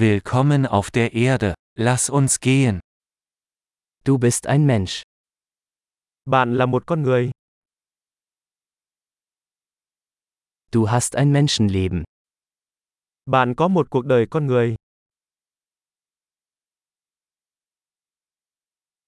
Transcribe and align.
Willkommen 0.00 0.64
auf 0.64 0.90
der 0.90 1.12
Erde, 1.12 1.52
lass 1.76 2.08
uns 2.08 2.40
gehen. 2.40 2.80
Du 4.06 4.16
bist 4.16 4.46
ein 4.46 4.64
Mensch. 4.64 5.02
Bạn 6.24 6.56
là 6.56 6.66
một 6.66 6.86
con 6.86 7.02
người. 7.02 7.30
Du 10.72 10.88
hast 10.88 11.16
ein 11.16 11.32
Menschenleben. 11.32 12.04
Bạn 13.26 13.54
có 13.54 13.68
một 13.68 13.90
cuộc 13.90 14.06
đời 14.06 14.26
con 14.30 14.46
người. 14.46 14.76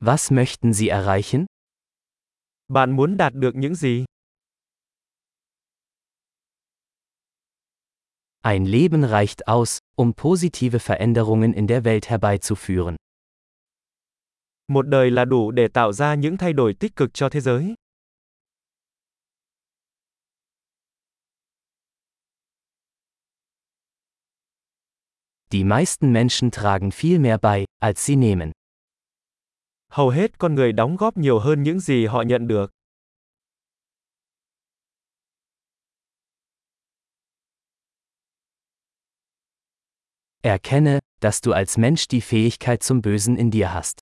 Was 0.00 0.30
möchten 0.30 0.72
Sie 0.72 0.88
erreichen? 0.88 1.46
Bạn 2.68 2.96
muốn 2.96 3.16
đạt 3.16 3.32
được 3.34 3.54
những 3.54 3.74
gì? 3.74 4.04
Ein 8.46 8.64
Leben 8.64 9.02
reicht 9.02 9.48
aus, 9.48 9.80
um 9.96 10.14
positive 10.14 10.78
Veränderungen 10.78 11.52
in 11.52 11.66
der 11.66 11.84
Welt 11.84 12.08
herbeizuführen. 12.08 12.96
Một 14.68 14.86
đời 14.88 15.10
là 15.10 15.24
đủ 15.24 15.50
để 15.50 15.68
tạo 15.68 15.92
ra 15.92 16.14
những 16.14 16.36
thay 16.36 16.52
đổi 16.52 16.74
tích 16.74 16.96
cực 16.96 17.14
cho 17.14 17.28
thế 17.28 17.40
giới. 17.40 17.74
Die 25.50 25.64
meisten 25.64 26.12
Menschen 26.12 26.50
tragen 26.50 26.90
viel 26.90 27.18
mehr 27.18 27.38
bei, 27.42 27.64
als 27.80 28.06
sie 28.06 28.16
nehmen. 28.16 28.52
Hầu 29.88 30.08
hết 30.10 30.38
con 30.38 30.54
người 30.54 30.72
đóng 30.72 30.96
góp 30.96 31.16
nhiều 31.16 31.38
hơn 31.38 31.62
những 31.62 31.80
gì 31.80 32.06
họ 32.06 32.22
nhận 32.22 32.48
được. 32.48 32.75
Erkenne, 40.42 41.00
dass 41.20 41.40
du 41.40 41.52
als 41.52 41.78
Mensch 41.78 42.08
die 42.08 42.20
Fähigkeit 42.20 42.82
zum 42.82 43.02
Bösen 43.02 43.36
in 43.36 43.50
dir 43.50 43.72
hast. 43.72 43.98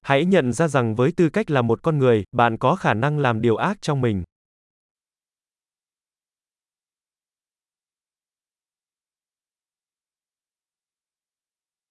Hãy 0.00 0.24
nhận 0.24 0.52
ra 0.52 0.68
rằng 0.68 0.94
với 0.94 1.12
tư 1.16 1.28
cách 1.32 1.50
là 1.50 1.62
một 1.62 1.82
con 1.82 1.98
người, 1.98 2.24
bạn 2.32 2.58
có 2.58 2.76
khả 2.76 2.94
năng 2.94 3.18
làm 3.18 3.40
điều 3.40 3.56
ác 3.56 3.78
trong 3.80 4.00
mình. 4.00 4.24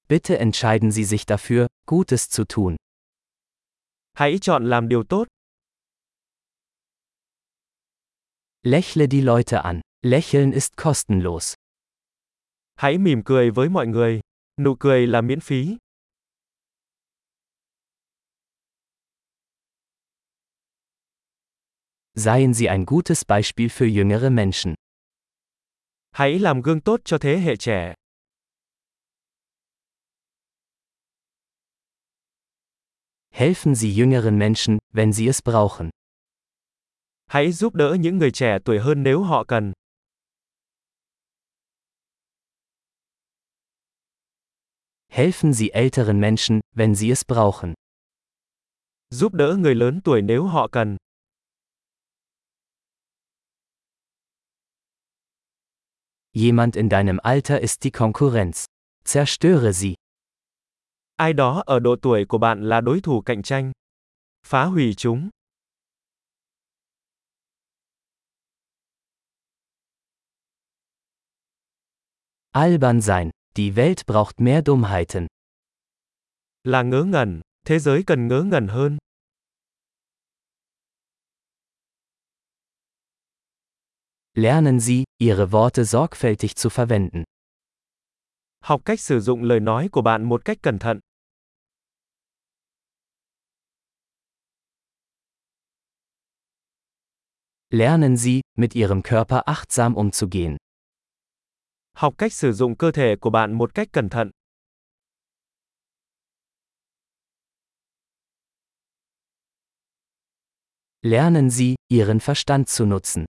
Bitte 0.09 0.35
entscheiden 0.35 0.91
Sie 0.91 1.03
sich 1.03 1.25
dafür, 1.27 1.67
Gutes 1.85 2.29
zu 2.29 2.45
tun. 2.45 2.75
Hãy 4.13 4.37
chọn 4.41 4.69
làm 4.69 4.87
điều 4.87 5.03
tốt. 5.03 5.27
Lächle 8.63 9.07
die 9.07 9.21
Leute 9.21 9.61
an. 9.61 9.81
Lächeln 10.05 10.51
ist 10.51 10.77
kostenlos. 10.77 11.56
Hãy 12.77 12.97
mỉm 12.97 13.21
cười 13.25 13.51
với 13.51 13.69
mọi 13.69 13.87
người. 13.87 14.19
Nụ 14.57 14.75
cười 14.79 15.07
là 15.07 15.21
miễn 15.21 15.39
phí. 15.39 15.77
Seien 22.15 22.53
Sie 22.53 22.67
ein 22.67 22.85
gutes 22.85 23.23
Beispiel 23.27 23.67
für 23.67 23.87
jüngere 23.87 24.29
Menschen. 24.29 24.75
Hãy 26.11 26.39
làm 26.39 26.61
gương 26.61 26.81
tốt 26.81 27.01
cho 27.05 27.17
thế 27.17 27.37
hệ 27.37 27.55
trẻ. 27.55 27.93
Helfen 33.31 33.75
Sie 33.75 33.93
jüngeren 33.93 34.37
Menschen, 34.37 34.77
wenn 34.93 35.13
sie 35.13 35.27
es 35.27 35.41
brauchen. 35.43 35.89
Hãy 37.25 37.51
giúp 37.51 37.75
đỡ 37.75 37.97
những 37.99 38.17
người 38.17 38.31
trẻ 38.31 38.57
tuổi 38.65 38.79
hơn 38.79 39.03
nếu 39.03 39.23
họ 39.23 39.43
cần. 39.43 39.73
Helfen 45.17 45.51
Sie 45.51 45.71
älteren 45.71 46.19
Menschen, 46.19 46.61
wenn 46.75 46.93
sie 46.93 47.09
es 47.09 47.25
brauchen. 47.25 47.73
Giúp 49.09 49.33
đỡ 49.33 49.55
người 49.59 49.75
lớn 49.75 50.01
tuổi 50.03 50.21
nếu 50.21 50.45
họ 50.45 50.67
cần. 50.71 50.97
Jemand 56.33 56.75
in 56.75 56.89
deinem 56.89 57.17
Alter 57.17 57.61
ist 57.61 57.83
die 57.83 57.91
Konkurrenz. 57.91 58.65
Zerstöre 59.05 59.71
sie. 59.71 59.95
Ai 61.15 61.33
đó 61.33 61.63
ở 61.65 61.79
độ 61.79 61.95
tuổi 62.01 62.25
của 62.25 62.37
bạn 62.37 62.69
là 62.69 62.81
đối 62.81 63.01
thủ 63.01 63.21
cạnh 63.21 63.41
tranh. 63.41 63.71
Phá 64.43 64.65
hủy 64.65 64.93
chúng. 64.97 65.29
Albern 72.51 73.01
sein. 73.01 73.36
Die 73.57 73.75
Welt 73.75 74.05
braucht 74.05 74.39
mehr 74.39 74.61
Dummheiten. 74.65 75.27
Là 76.63 76.83
ngớ 76.83 77.03
ngẩn, 77.03 77.41
thế 77.65 77.79
giới 77.79 78.03
cần 78.07 78.27
ngớ 78.27 78.43
ngẩn 78.43 78.67
hơn. 78.67 78.97
Lernen 84.33 84.79
Sie, 84.79 85.03
Ihre 85.17 85.51
Worte 85.51 85.83
sorgfältig 85.83 86.55
zu 86.55 86.69
verwenden. 86.69 87.23
Học 88.59 88.81
cách 88.85 88.99
sử 88.99 89.19
dụng 89.19 89.43
lời 89.43 89.59
nói 89.59 89.89
của 89.91 90.01
bạn 90.01 90.23
một 90.23 90.45
cách 90.45 90.57
cẩn 90.61 90.79
thận. 90.79 90.99
Lernen 97.69 98.17
Sie, 98.17 98.41
mit 98.57 98.73
Ihrem 98.73 99.01
Körper 99.01 99.39
achtsam 99.45 99.95
umzugehen. 99.95 100.57
Học 101.97 102.13
cách 102.17 102.33
sử 102.33 102.51
dụng 102.51 102.77
cơ 102.77 102.91
thể 102.91 103.15
của 103.21 103.29
bạn 103.29 103.53
một 103.53 103.73
cách 103.73 103.87
cẩn 103.91 104.09
thận. 104.09 104.31
Lernen 111.01 111.49
Sie, 111.49 111.75
Ihren 111.87 112.19
Verstand 112.19 112.67
zu 112.67 112.85
nutzen. 112.85 113.25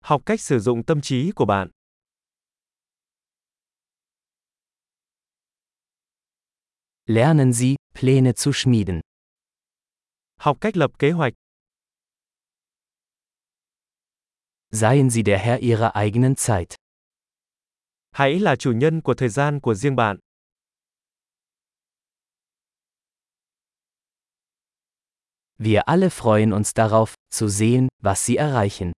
Học 0.00 0.22
cách 0.26 0.40
sử 0.40 0.58
dụng 0.58 0.84
tâm 0.84 1.00
trí 1.00 1.32
của 1.36 1.44
bạn. 1.44 1.70
Lernen 7.06 7.52
Sie, 7.52 7.76
Pläne 7.94 8.32
zu 8.32 8.52
schmieden. 8.52 9.00
Học 10.36 10.56
cách 10.60 10.76
lập 10.76 10.90
kế 10.98 11.10
hoạch. 11.10 11.32
Seien 14.72 15.10
Sie 15.10 15.22
der 15.22 15.40
Herr 15.40 15.60
Ihrer 15.60 15.92
eigenen 15.94 16.34
Zeit. 16.36 16.85
Hãy 18.16 18.38
là 18.38 18.56
chủ 18.56 18.72
nhân 18.72 19.00
của 19.00 19.14
thời 19.14 19.28
gian 19.28 19.60
của 19.60 19.74
riêng 19.74 19.96
bạn. 19.96 20.16
Wir 25.58 25.78
alle 25.86 26.08
freuen 26.08 26.52
uns 26.52 26.70
darauf, 26.74 27.14
zu 27.34 27.48
sehen, 27.48 27.88
was 28.02 28.14
Sie 28.14 28.36
erreichen. 28.36 28.92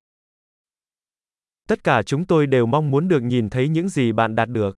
Tất 1.68 1.84
cả 1.84 2.02
chúng 2.02 2.26
tôi 2.26 2.46
đều 2.46 2.66
mong 2.66 2.90
muốn 2.90 3.08
được 3.08 3.20
nhìn 3.22 3.50
thấy 3.50 3.68
những 3.68 3.88
gì 3.88 4.12
bạn 4.12 4.34
đạt 4.34 4.48
được. 4.48 4.77